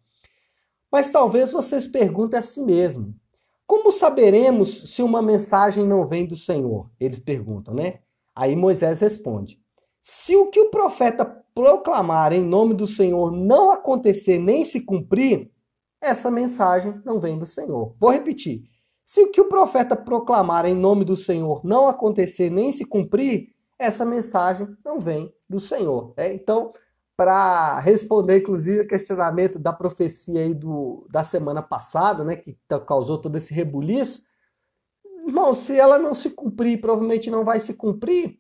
Mas 0.90 1.10
talvez 1.10 1.50
vocês 1.50 1.86
perguntem 1.86 2.38
a 2.38 2.42
si 2.42 2.60
mesmo: 2.60 3.14
como 3.66 3.90
saberemos 3.90 4.94
se 4.94 5.02
uma 5.02 5.22
mensagem 5.22 5.86
não 5.86 6.06
vem 6.06 6.26
do 6.26 6.36
Senhor? 6.36 6.90
Eles 7.00 7.18
perguntam, 7.18 7.74
né? 7.74 8.00
Aí 8.34 8.54
Moisés 8.54 9.00
responde: 9.00 9.58
se 10.02 10.36
o 10.36 10.50
que 10.50 10.60
o 10.60 10.70
profeta 10.70 11.24
proclamar 11.54 12.32
em 12.32 12.44
nome 12.44 12.74
do 12.74 12.86
Senhor 12.86 13.30
não 13.30 13.70
acontecer 13.70 14.38
nem 14.38 14.64
se 14.64 14.84
cumprir, 14.84 15.50
essa 16.00 16.30
mensagem 16.30 17.00
não 17.04 17.18
vem 17.20 17.38
do 17.38 17.46
Senhor. 17.46 17.94
Vou 17.98 18.10
repetir. 18.10 18.71
Se 19.12 19.20
o 19.20 19.30
que 19.30 19.42
o 19.42 19.44
profeta 19.44 19.94
proclamar 19.94 20.64
em 20.64 20.74
nome 20.74 21.04
do 21.04 21.14
Senhor 21.14 21.60
não 21.62 21.86
acontecer 21.86 22.48
nem 22.48 22.72
se 22.72 22.86
cumprir, 22.86 23.54
essa 23.78 24.06
mensagem 24.06 24.66
não 24.82 24.98
vem 24.98 25.30
do 25.46 25.60
Senhor. 25.60 26.14
É, 26.16 26.32
então, 26.32 26.72
para 27.14 27.78
responder, 27.80 28.38
inclusive, 28.38 28.80
o 28.80 28.88
questionamento 28.88 29.58
da 29.58 29.70
profecia 29.70 30.40
aí 30.40 30.54
do, 30.54 31.06
da 31.10 31.22
semana 31.22 31.60
passada, 31.60 32.24
né, 32.24 32.36
que 32.36 32.56
causou 32.86 33.18
todo 33.18 33.36
esse 33.36 33.52
rebuliço, 33.52 34.22
irmão, 35.26 35.52
se 35.52 35.78
ela 35.78 35.98
não 35.98 36.14
se 36.14 36.30
cumprir, 36.30 36.80
provavelmente 36.80 37.30
não 37.30 37.44
vai 37.44 37.60
se 37.60 37.74
cumprir, 37.74 38.38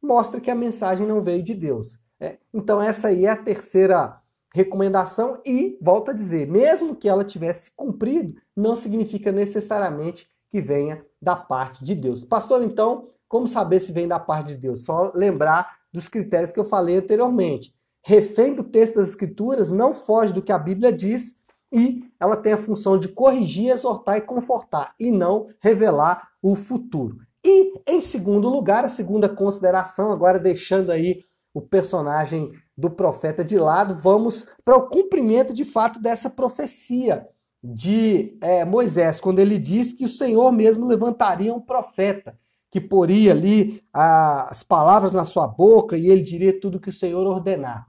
mostra 0.00 0.40
que 0.40 0.48
a 0.48 0.54
mensagem 0.54 1.08
não 1.08 1.24
veio 1.24 1.42
de 1.42 1.54
Deus. 1.54 1.98
É, 2.20 2.38
então 2.54 2.80
essa 2.80 3.08
aí 3.08 3.26
é 3.26 3.30
a 3.30 3.36
terceira 3.36 4.22
recomendação 4.54 5.40
e, 5.44 5.76
volto 5.82 6.12
a 6.12 6.14
dizer, 6.14 6.46
mesmo 6.46 6.94
que 6.94 7.08
ela 7.08 7.24
tivesse 7.24 7.72
cumprido, 7.74 8.40
não 8.56 8.76
significa 8.76 9.32
necessariamente 9.32 10.28
que 10.48 10.60
venha 10.60 11.04
da 11.20 11.34
parte 11.34 11.84
de 11.84 11.92
Deus. 11.92 12.22
Pastor, 12.22 12.62
então, 12.62 13.08
como 13.28 13.48
saber 13.48 13.80
se 13.80 13.90
vem 13.90 14.06
da 14.06 14.20
parte 14.20 14.54
de 14.54 14.56
Deus? 14.56 14.84
Só 14.84 15.10
lembrar 15.12 15.78
dos 15.92 16.06
critérios 16.06 16.52
que 16.52 16.60
eu 16.60 16.64
falei 16.64 16.96
anteriormente. 16.96 17.74
Refém 18.00 18.54
do 18.54 18.62
texto 18.62 18.94
das 18.94 19.08
Escrituras, 19.08 19.70
não 19.70 19.92
foge 19.92 20.32
do 20.32 20.42
que 20.42 20.52
a 20.52 20.58
Bíblia 20.58 20.92
diz 20.92 21.36
e 21.72 22.04
ela 22.20 22.36
tem 22.36 22.52
a 22.52 22.58
função 22.58 22.96
de 22.96 23.08
corrigir, 23.08 23.72
exortar 23.72 24.18
e 24.18 24.20
confortar, 24.20 24.94
e 25.00 25.10
não 25.10 25.48
revelar 25.58 26.28
o 26.40 26.54
futuro. 26.54 27.18
E, 27.44 27.74
em 27.88 28.00
segundo 28.00 28.48
lugar, 28.48 28.84
a 28.84 28.88
segunda 28.88 29.28
consideração, 29.28 30.12
agora 30.12 30.38
deixando 30.38 30.92
aí 30.92 31.24
o 31.52 31.60
personagem 31.60 32.52
do 32.76 32.90
profeta 32.90 33.44
de 33.44 33.58
lado, 33.58 34.00
vamos 34.00 34.46
para 34.64 34.76
o 34.76 34.88
cumprimento 34.88 35.52
de 35.52 35.64
fato 35.64 36.00
dessa 36.00 36.28
profecia 36.28 37.26
de 37.62 38.36
é, 38.40 38.64
Moisés, 38.64 39.20
quando 39.20 39.38
ele 39.38 39.58
diz 39.58 39.92
que 39.92 40.04
o 40.04 40.08
Senhor 40.08 40.52
mesmo 40.52 40.86
levantaria 40.86 41.54
um 41.54 41.60
profeta 41.60 42.38
que 42.70 42.80
poria 42.80 43.30
ali 43.30 43.82
as 43.92 44.64
palavras 44.64 45.12
na 45.12 45.24
sua 45.24 45.46
boca 45.46 45.96
e 45.96 46.08
ele 46.08 46.22
diria 46.22 46.60
tudo 46.60 46.80
que 46.80 46.88
o 46.88 46.92
Senhor 46.92 47.24
ordenar. 47.24 47.86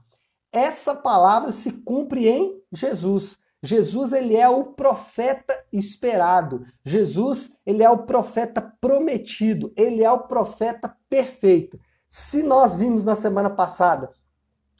Essa 0.52 0.94
palavra 0.94 1.50
se 1.50 1.72
cumpre 1.72 2.28
em 2.28 2.62
Jesus. 2.72 3.36
Jesus 3.62 4.12
ele 4.12 4.36
é 4.36 4.48
o 4.48 4.64
profeta 4.64 5.52
esperado. 5.72 6.64
Jesus 6.84 7.52
ele 7.66 7.82
é 7.82 7.90
o 7.90 8.04
profeta 8.04 8.62
prometido. 8.80 9.72
Ele 9.76 10.04
é 10.04 10.10
o 10.10 10.20
profeta 10.20 10.96
perfeito. 11.08 11.78
Se 12.08 12.42
nós 12.42 12.76
vimos 12.76 13.02
na 13.02 13.16
semana 13.16 13.50
passada 13.50 14.10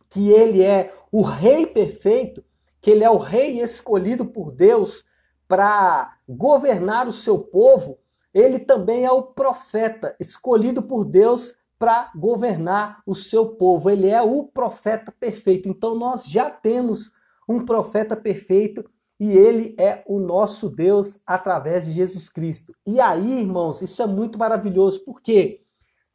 que 0.08 0.30
ele 0.30 0.62
é 0.62 0.94
o 1.10 1.22
rei 1.22 1.66
perfeito, 1.66 2.44
que 2.80 2.90
ele 2.90 3.04
é 3.04 3.10
o 3.10 3.16
rei 3.16 3.60
escolhido 3.60 4.26
por 4.26 4.52
Deus 4.52 5.04
para 5.48 6.16
governar 6.28 7.08
o 7.08 7.12
seu 7.12 7.38
povo, 7.38 7.98
ele 8.34 8.58
também 8.58 9.04
é 9.04 9.10
o 9.10 9.22
profeta 9.22 10.14
escolhido 10.20 10.82
por 10.82 11.04
Deus 11.04 11.54
para 11.78 12.10
governar 12.14 13.02
o 13.06 13.14
seu 13.14 13.48
povo. 13.50 13.88
Ele 13.88 14.08
é 14.08 14.20
o 14.20 14.44
profeta 14.44 15.10
perfeito. 15.10 15.68
Então 15.68 15.94
nós 15.94 16.26
já 16.26 16.50
temos 16.50 17.10
um 17.48 17.64
profeta 17.64 18.14
perfeito 18.16 18.84
e 19.18 19.30
ele 19.30 19.74
é 19.78 20.02
o 20.06 20.18
nosso 20.18 20.68
Deus 20.68 21.20
através 21.26 21.86
de 21.86 21.92
Jesus 21.92 22.28
Cristo. 22.28 22.74
E 22.86 23.00
aí, 23.00 23.40
irmãos, 23.40 23.80
isso 23.80 24.02
é 24.02 24.06
muito 24.06 24.38
maravilhoso. 24.38 25.04
Por 25.04 25.22
quê? 25.22 25.62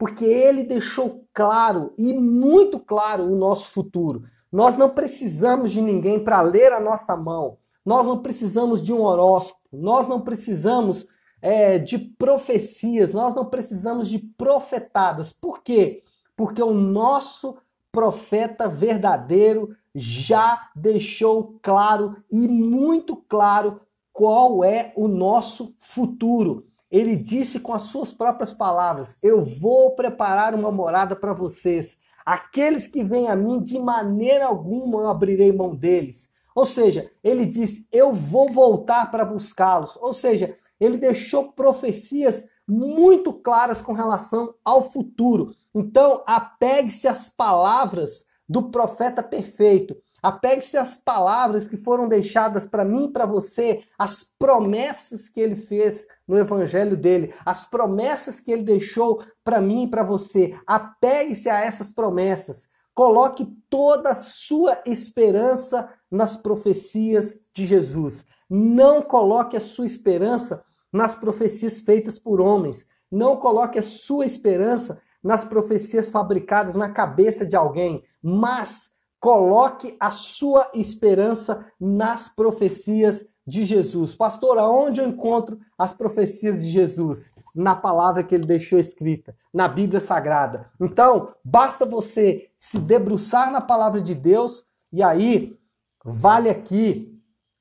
Porque 0.02 0.24
ele 0.24 0.64
deixou 0.64 1.28
claro 1.32 1.94
e 1.96 2.12
muito 2.12 2.80
claro 2.80 3.22
o 3.22 3.36
nosso 3.36 3.68
futuro. 3.68 4.24
Nós 4.50 4.76
não 4.76 4.90
precisamos 4.90 5.70
de 5.70 5.80
ninguém 5.80 6.18
para 6.18 6.40
ler 6.40 6.72
a 6.72 6.80
nossa 6.80 7.16
mão. 7.16 7.58
Nós 7.86 8.04
não 8.04 8.18
precisamos 8.18 8.82
de 8.82 8.92
um 8.92 9.02
horóscopo. 9.02 9.60
Nós 9.72 10.08
não 10.08 10.20
precisamos 10.20 11.06
é, 11.40 11.78
de 11.78 11.96
profecias. 11.96 13.12
Nós 13.12 13.32
não 13.32 13.44
precisamos 13.44 14.08
de 14.08 14.18
profetadas. 14.18 15.32
Por 15.32 15.62
quê? 15.62 16.02
Porque 16.36 16.60
o 16.60 16.74
nosso 16.74 17.56
profeta 17.92 18.66
verdadeiro 18.66 19.68
já 19.94 20.68
deixou 20.74 21.60
claro 21.62 22.16
e 22.28 22.48
muito 22.48 23.14
claro 23.14 23.80
qual 24.12 24.64
é 24.64 24.92
o 24.96 25.06
nosso 25.06 25.76
futuro. 25.78 26.71
Ele 26.92 27.16
disse 27.16 27.58
com 27.58 27.72
as 27.72 27.84
suas 27.84 28.12
próprias 28.12 28.52
palavras: 28.52 29.16
Eu 29.22 29.42
vou 29.42 29.96
preparar 29.96 30.54
uma 30.54 30.70
morada 30.70 31.16
para 31.16 31.32
vocês. 31.32 31.96
Aqueles 32.24 32.86
que 32.86 33.02
vêm 33.02 33.28
a 33.28 33.34
mim, 33.34 33.62
de 33.62 33.78
maneira 33.78 34.44
alguma 34.44 35.00
eu 35.00 35.08
abrirei 35.08 35.50
mão 35.50 35.74
deles. 35.74 36.30
Ou 36.54 36.66
seja, 36.66 37.10
ele 37.24 37.46
disse: 37.46 37.88
Eu 37.90 38.12
vou 38.12 38.52
voltar 38.52 39.10
para 39.10 39.24
buscá-los. 39.24 39.96
Ou 39.96 40.12
seja, 40.12 40.54
ele 40.78 40.98
deixou 40.98 41.52
profecias 41.52 42.46
muito 42.68 43.32
claras 43.32 43.80
com 43.80 43.94
relação 43.94 44.54
ao 44.62 44.90
futuro. 44.90 45.54
Então, 45.74 46.22
apegue-se 46.26 47.08
às 47.08 47.26
palavras 47.26 48.26
do 48.46 48.64
profeta 48.70 49.22
perfeito. 49.22 49.96
Apegue-se 50.22 50.76
às 50.76 50.96
palavras 50.96 51.66
que 51.66 51.76
foram 51.76 52.06
deixadas 52.06 52.64
para 52.64 52.84
mim 52.84 53.06
e 53.06 53.12
para 53.12 53.26
você, 53.26 53.82
as 53.98 54.22
promessas 54.22 55.28
que 55.28 55.40
ele 55.40 55.56
fez 55.56 56.06
no 56.28 56.38
evangelho 56.38 56.96
dele, 56.96 57.34
as 57.44 57.64
promessas 57.64 58.38
que 58.38 58.52
ele 58.52 58.62
deixou 58.62 59.24
para 59.42 59.60
mim 59.60 59.84
e 59.84 59.90
para 59.90 60.04
você. 60.04 60.56
Apegue-se 60.64 61.50
a 61.50 61.60
essas 61.60 61.90
promessas. 61.90 62.68
Coloque 62.94 63.46
toda 63.68 64.10
a 64.10 64.14
sua 64.14 64.80
esperança 64.86 65.92
nas 66.08 66.36
profecias 66.36 67.34
de 67.52 67.66
Jesus. 67.66 68.24
Não 68.48 69.02
coloque 69.02 69.56
a 69.56 69.60
sua 69.60 69.86
esperança 69.86 70.64
nas 70.92 71.16
profecias 71.16 71.80
feitas 71.80 72.18
por 72.18 72.40
homens. 72.40 72.86
Não 73.10 73.36
coloque 73.36 73.78
a 73.78 73.82
sua 73.82 74.24
esperança 74.24 75.00
nas 75.22 75.42
profecias 75.42 76.08
fabricadas 76.08 76.74
na 76.74 76.90
cabeça 76.90 77.46
de 77.46 77.56
alguém, 77.56 78.04
mas 78.22 78.91
coloque 79.22 79.96
a 80.00 80.10
sua 80.10 80.68
esperança 80.74 81.64
nas 81.80 82.28
profecias 82.28 83.24
de 83.46 83.64
Jesus. 83.64 84.16
Pastor, 84.16 84.58
aonde 84.58 85.00
eu 85.00 85.06
encontro 85.06 85.60
as 85.78 85.92
profecias 85.92 86.60
de 86.60 86.68
Jesus? 86.68 87.32
Na 87.54 87.76
palavra 87.76 88.24
que 88.24 88.34
ele 88.34 88.44
deixou 88.44 88.80
escrita, 88.80 89.36
na 89.54 89.68
Bíblia 89.68 90.00
Sagrada. 90.00 90.72
Então, 90.80 91.32
basta 91.44 91.86
você 91.86 92.50
se 92.58 92.80
debruçar 92.80 93.52
na 93.52 93.60
palavra 93.60 94.00
de 94.02 94.12
Deus 94.12 94.66
e 94.92 95.04
aí 95.04 95.56
vale 96.04 96.50
aqui 96.50 97.16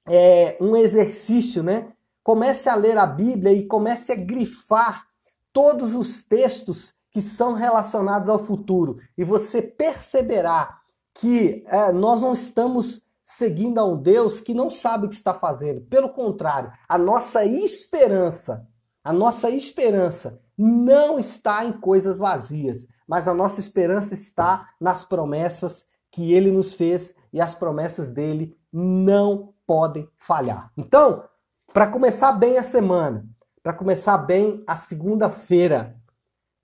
é, 0.07 0.57
um 0.59 0.75
exercício, 0.75 1.61
né? 1.61 1.93
Comece 2.23 2.69
a 2.69 2.75
ler 2.75 2.97
a 2.97 3.05
Bíblia 3.05 3.53
e 3.53 3.67
comece 3.67 4.11
a 4.11 4.15
grifar 4.15 5.05
todos 5.53 5.93
os 5.93 6.23
textos 6.23 6.95
que 7.11 7.21
são 7.21 7.53
relacionados 7.53 8.29
ao 8.29 8.43
futuro. 8.43 8.97
E 9.15 9.23
você 9.23 9.61
perceberá 9.61 10.80
que 11.13 11.63
é, 11.67 11.91
nós 11.91 12.21
não 12.21 12.33
estamos 12.33 13.01
seguindo 13.23 13.79
a 13.79 13.85
um 13.85 13.97
Deus 13.97 14.39
que 14.41 14.53
não 14.53 14.69
sabe 14.69 15.05
o 15.05 15.09
que 15.09 15.15
está 15.15 15.33
fazendo. 15.33 15.81
Pelo 15.81 16.09
contrário, 16.09 16.71
a 16.87 16.97
nossa 16.97 17.45
esperança, 17.45 18.67
a 19.03 19.13
nossa 19.13 19.49
esperança 19.49 20.39
não 20.57 21.17
está 21.17 21.63
em 21.65 21.71
coisas 21.71 22.17
vazias, 22.17 22.87
mas 23.07 23.27
a 23.27 23.33
nossa 23.33 23.59
esperança 23.59 24.13
está 24.13 24.69
nas 24.79 25.03
promessas 25.03 25.87
que 26.11 26.33
ele 26.33 26.51
nos 26.51 26.73
fez 26.73 27.15
e 27.31 27.39
as 27.39 27.53
promessas 27.53 28.09
dele 28.09 28.57
não 28.71 29.53
podem 29.65 30.07
falhar. 30.17 30.71
Então, 30.77 31.23
para 31.73 31.87
começar 31.87 32.33
bem 32.33 32.57
a 32.57 32.63
semana, 32.63 33.25
para 33.63 33.73
começar 33.73 34.17
bem 34.17 34.63
a 34.67 34.75
segunda-feira, 34.75 35.95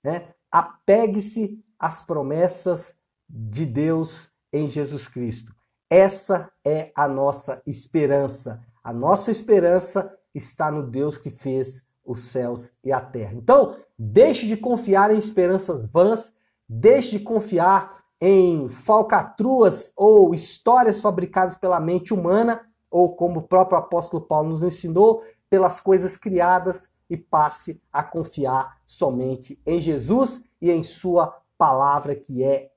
né? 0.03 0.33
Apegue-se 0.51 1.63
às 1.79 2.01
promessas 2.01 2.95
de 3.29 3.65
Deus 3.65 4.29
em 4.51 4.67
Jesus 4.67 5.07
Cristo. 5.07 5.53
Essa 5.89 6.51
é 6.65 6.91
a 6.95 7.07
nossa 7.07 7.61
esperança. 7.65 8.61
A 8.83 8.91
nossa 8.91 9.31
esperança 9.31 10.13
está 10.33 10.71
no 10.71 10.83
Deus 10.83 11.17
que 11.17 11.29
fez 11.29 11.85
os 12.05 12.23
céus 12.23 12.71
e 12.83 12.91
a 12.91 13.01
terra. 13.01 13.33
Então, 13.33 13.75
deixe 13.97 14.47
de 14.47 14.55
confiar 14.55 15.13
em 15.13 15.17
esperanças 15.17 15.85
vãs, 15.85 16.33
deixe 16.67 17.17
de 17.17 17.19
confiar 17.19 18.03
em 18.19 18.67
falcatruas 18.69 19.91
ou 19.95 20.33
histórias 20.33 20.99
fabricadas 20.99 21.55
pela 21.55 21.79
mente 21.79 22.13
humana, 22.13 22.61
ou 22.89 23.15
como 23.15 23.41
o 23.41 23.43
próprio 23.43 23.77
apóstolo 23.77 24.23
Paulo 24.23 24.49
nos 24.49 24.63
ensinou, 24.63 25.23
pelas 25.49 25.79
coisas 25.79 26.17
criadas 26.17 26.91
e 27.09 27.15
passe 27.15 27.81
a 27.91 28.03
confiar 28.03 28.77
somente 28.85 29.61
em 29.65 29.79
Jesus 29.79 30.43
e 30.61 30.69
em 30.71 30.83
sua 30.83 31.37
palavra 31.57 32.15
que 32.15 32.43
é 32.43 32.71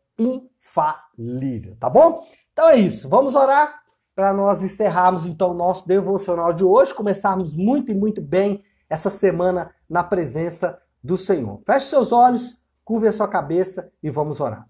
infalível, 0.71 1.77
tá 1.79 1.91
bom? 1.91 2.25
Então 2.53 2.69
é 2.69 2.77
isso, 2.77 3.09
vamos 3.09 3.35
orar 3.35 3.81
para 4.15 4.33
nós 4.33 4.63
encerrarmos 4.63 5.27
então 5.27 5.51
o 5.51 5.55
nosso 5.55 5.87
devocional 5.87 6.53
de 6.53 6.65
hoje, 6.65 6.95
começarmos 6.95 7.57
muito 7.57 7.91
e 7.91 7.95
muito 7.95 8.21
bem 8.21 8.63
essa 8.89 9.11
semana 9.11 9.75
na 9.89 10.05
presença 10.05 10.81
do 11.03 11.17
Senhor. 11.17 11.63
Feche 11.65 11.87
seus 11.87 12.13
olhos, 12.13 12.59
curve 12.85 13.09
a 13.09 13.13
sua 13.13 13.29
cabeça 13.29 13.91
e 14.03 14.11
vamos 14.11 14.41
orar. 14.41 14.69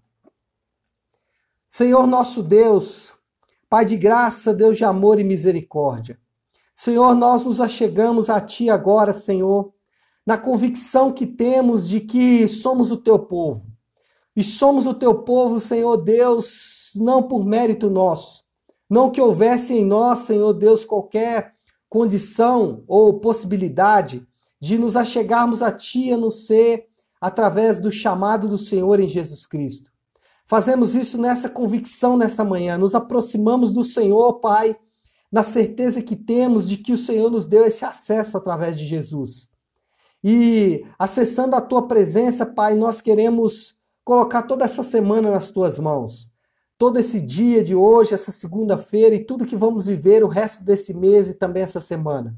Senhor 1.67 2.07
nosso 2.07 2.41
Deus, 2.41 3.13
Pai 3.69 3.85
de 3.85 3.95
graça, 3.95 4.53
Deus 4.53 4.77
de 4.77 4.83
amor 4.83 5.17
e 5.17 5.23
misericórdia. 5.23 6.19
Senhor, 6.75 7.13
nós 7.15 7.45
nos 7.45 7.61
achegamos 7.61 8.29
a 8.29 8.41
Ti 8.41 8.69
agora, 8.69 9.13
Senhor, 9.13 9.73
na 10.25 10.37
convicção 10.37 11.13
que 11.13 11.25
temos 11.25 11.87
de 11.87 12.01
que 12.01 12.49
somos 12.49 12.91
o 12.91 12.97
Teu 12.97 13.17
povo. 13.17 13.70
E 14.35 14.43
somos 14.43 14.85
o 14.85 14.93
Teu 14.93 15.23
povo, 15.23 15.59
Senhor 15.59 15.97
Deus, 15.97 16.91
não 16.95 17.23
por 17.23 17.45
mérito 17.45 17.89
nosso. 17.89 18.43
Não 18.89 19.09
que 19.09 19.21
houvesse 19.21 19.73
em 19.73 19.85
nós, 19.85 20.19
Senhor 20.19 20.53
Deus, 20.53 20.83
qualquer 20.83 21.53
condição 21.89 22.83
ou 22.87 23.19
possibilidade 23.19 24.25
de 24.59 24.77
nos 24.77 24.95
achegarmos 24.95 25.61
a 25.61 25.71
Ti, 25.71 26.11
a 26.13 26.17
não 26.17 26.31
ser 26.31 26.87
através 27.19 27.79
do 27.79 27.91
chamado 27.91 28.47
do 28.47 28.57
Senhor 28.57 28.99
em 28.99 29.07
Jesus 29.07 29.45
Cristo. 29.45 29.91
Fazemos 30.45 30.95
isso 30.95 31.17
nessa 31.17 31.49
convicção 31.49 32.17
nessa 32.17 32.43
manhã, 32.43 32.77
nos 32.77 32.93
aproximamos 32.93 33.71
do 33.71 33.83
Senhor, 33.83 34.39
Pai, 34.39 34.75
na 35.31 35.43
certeza 35.43 36.01
que 36.01 36.15
temos 36.15 36.67
de 36.67 36.77
que 36.77 36.91
o 36.91 36.97
Senhor 36.97 37.31
nos 37.31 37.47
deu 37.47 37.65
esse 37.65 37.85
acesso 37.85 38.35
através 38.35 38.77
de 38.77 38.85
Jesus. 38.85 39.47
E 40.23 40.85
acessando 40.99 41.55
a 41.55 41.61
tua 41.61 41.87
presença, 41.87 42.45
Pai, 42.45 42.75
nós 42.75 42.99
queremos 42.99 43.75
colocar 44.03 44.43
toda 44.43 44.65
essa 44.65 44.83
semana 44.83 45.31
nas 45.31 45.51
tuas 45.51 45.77
mãos. 45.79 46.29
Todo 46.77 46.97
esse 46.97 47.19
dia 47.19 47.63
de 47.63 47.75
hoje, 47.75 48.13
essa 48.13 48.31
segunda-feira 48.31 49.15
e 49.15 49.23
tudo 49.23 49.45
que 49.45 49.55
vamos 49.55 49.85
viver 49.85 50.23
o 50.23 50.27
resto 50.27 50.63
desse 50.63 50.93
mês 50.93 51.29
e 51.29 51.33
também 51.33 51.63
essa 51.63 51.79
semana. 51.79 52.35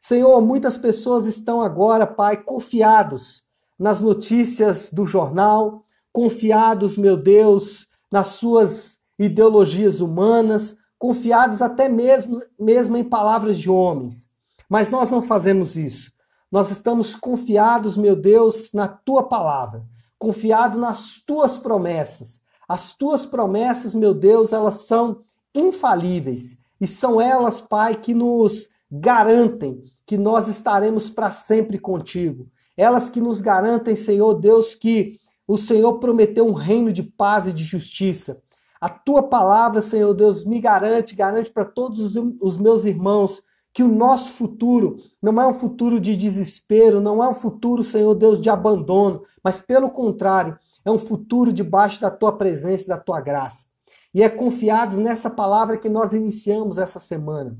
Senhor, 0.00 0.40
muitas 0.40 0.76
pessoas 0.78 1.26
estão 1.26 1.60
agora, 1.60 2.06
Pai, 2.06 2.36
confiados 2.36 3.42
nas 3.78 4.00
notícias 4.00 4.88
do 4.90 5.04
jornal, 5.04 5.84
confiados, 6.12 6.96
meu 6.96 7.16
Deus, 7.16 7.86
nas 8.10 8.28
suas 8.28 9.00
ideologias 9.18 10.00
humanas, 10.00 10.78
confiados 10.98 11.60
até 11.60 11.88
mesmo, 11.88 12.40
mesmo 12.58 12.96
em 12.96 13.04
palavras 13.04 13.58
de 13.58 13.68
homens. 13.68 14.28
Mas 14.68 14.90
nós 14.90 15.10
não 15.10 15.22
fazemos 15.22 15.76
isso. 15.76 16.10
Nós 16.50 16.70
estamos 16.70 17.14
confiados, 17.14 17.96
meu 17.96 18.16
Deus, 18.16 18.72
na 18.72 18.88
tua 18.88 19.24
palavra, 19.24 19.84
confiados 20.18 20.78
nas 20.78 21.22
tuas 21.24 21.56
promessas. 21.56 22.40
As 22.68 22.96
tuas 22.96 23.24
promessas, 23.24 23.94
meu 23.94 24.12
Deus, 24.12 24.52
elas 24.52 24.86
são 24.86 25.22
infalíveis 25.54 26.58
e 26.80 26.86
são 26.86 27.20
elas, 27.20 27.60
Pai, 27.60 27.96
que 27.96 28.12
nos 28.12 28.68
garantem 28.90 29.84
que 30.04 30.16
nós 30.16 30.48
estaremos 30.48 31.10
para 31.10 31.30
sempre 31.30 31.78
contigo. 31.78 32.48
Elas 32.76 33.08
que 33.08 33.20
nos 33.20 33.40
garantem, 33.40 33.96
Senhor 33.96 34.34
Deus, 34.34 34.74
que 34.74 35.18
o 35.46 35.56
Senhor 35.56 35.98
prometeu 35.98 36.46
um 36.46 36.52
reino 36.52 36.92
de 36.92 37.02
paz 37.02 37.46
e 37.46 37.52
de 37.52 37.64
justiça. 37.64 38.42
A 38.80 38.88
tua 38.88 39.22
palavra, 39.22 39.80
Senhor 39.80 40.12
Deus, 40.12 40.44
me 40.44 40.60
garante, 40.60 41.14
garante 41.14 41.50
para 41.50 41.64
todos 41.64 42.16
os 42.16 42.56
meus 42.58 42.84
irmãos 42.84 43.42
que 43.76 43.82
o 43.82 43.88
nosso 43.88 44.32
futuro 44.32 44.96
não 45.22 45.38
é 45.38 45.46
um 45.46 45.52
futuro 45.52 46.00
de 46.00 46.16
desespero, 46.16 46.98
não 46.98 47.22
é 47.22 47.28
um 47.28 47.34
futuro, 47.34 47.84
Senhor 47.84 48.14
Deus, 48.14 48.40
de 48.40 48.48
abandono, 48.48 49.22
mas 49.44 49.60
pelo 49.60 49.90
contrário, 49.90 50.58
é 50.82 50.90
um 50.90 50.98
futuro 50.98 51.52
debaixo 51.52 52.00
da 52.00 52.10
tua 52.10 52.32
presença 52.32 52.84
e 52.84 52.88
da 52.88 52.96
tua 52.96 53.20
graça. 53.20 53.66
E 54.14 54.22
é 54.22 54.30
confiados 54.30 54.96
nessa 54.96 55.28
palavra 55.28 55.76
que 55.76 55.90
nós 55.90 56.14
iniciamos 56.14 56.78
essa 56.78 56.98
semana, 56.98 57.54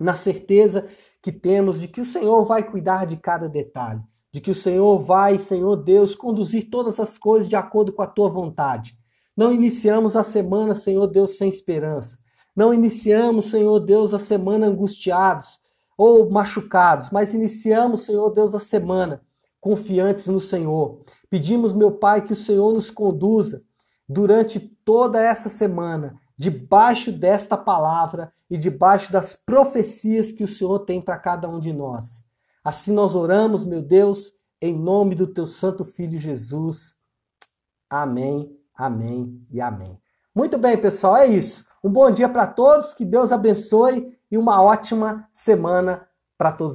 na 0.00 0.16
certeza 0.16 0.88
que 1.22 1.30
temos 1.30 1.80
de 1.80 1.86
que 1.86 2.00
o 2.00 2.04
Senhor 2.04 2.44
vai 2.44 2.64
cuidar 2.64 3.06
de 3.06 3.16
cada 3.16 3.48
detalhe 3.48 4.02
de 4.34 4.40
que 4.40 4.50
o 4.50 4.54
Senhor 4.54 4.98
vai, 4.98 5.38
Senhor 5.38 5.76
Deus, 5.76 6.16
conduzir 6.16 6.68
todas 6.68 6.98
as 6.98 7.16
coisas 7.16 7.48
de 7.48 7.54
acordo 7.54 7.92
com 7.92 8.02
a 8.02 8.06
tua 8.08 8.28
vontade. 8.28 8.98
Não 9.36 9.52
iniciamos 9.52 10.16
a 10.16 10.24
semana, 10.24 10.74
Senhor 10.74 11.06
Deus, 11.06 11.36
sem 11.36 11.48
esperança. 11.48 12.18
Não 12.54 12.72
iniciamos, 12.72 13.46
Senhor 13.46 13.80
Deus, 13.80 14.14
a 14.14 14.18
semana 14.18 14.66
angustiados 14.66 15.58
ou 15.96 16.30
machucados, 16.30 17.10
mas 17.10 17.34
iniciamos, 17.34 18.04
Senhor 18.04 18.30
Deus, 18.30 18.54
a 18.54 18.60
semana 18.60 19.22
confiantes 19.60 20.26
no 20.26 20.42
Senhor. 20.42 21.00
Pedimos, 21.30 21.72
meu 21.72 21.92
Pai, 21.92 22.20
que 22.20 22.34
o 22.34 22.36
Senhor 22.36 22.74
nos 22.74 22.90
conduza 22.90 23.62
durante 24.06 24.60
toda 24.60 25.18
essa 25.18 25.48
semana, 25.48 26.20
debaixo 26.36 27.10
desta 27.10 27.56
palavra 27.56 28.30
e 28.50 28.58
debaixo 28.58 29.10
das 29.10 29.34
profecias 29.34 30.30
que 30.30 30.44
o 30.44 30.48
Senhor 30.48 30.80
tem 30.80 31.00
para 31.00 31.16
cada 31.16 31.48
um 31.48 31.58
de 31.58 31.72
nós. 31.72 32.22
Assim 32.62 32.92
nós 32.92 33.14
oramos, 33.14 33.64
meu 33.64 33.80
Deus, 33.80 34.32
em 34.60 34.78
nome 34.78 35.14
do 35.14 35.26
teu 35.26 35.46
santo 35.46 35.82
filho 35.82 36.18
Jesus. 36.18 36.94
Amém, 37.88 38.54
amém 38.74 39.46
e 39.50 39.62
amém. 39.62 39.98
Muito 40.34 40.58
bem, 40.58 40.76
pessoal, 40.76 41.16
é 41.16 41.26
isso. 41.26 41.64
Um 41.84 41.90
bom 41.90 42.10
dia 42.10 42.30
para 42.30 42.46
todos, 42.46 42.94
que 42.94 43.04
Deus 43.04 43.30
abençoe 43.30 44.16
e 44.30 44.38
uma 44.38 44.62
ótima 44.62 45.28
semana 45.30 46.08
para 46.38 46.50
todos. 46.50 46.72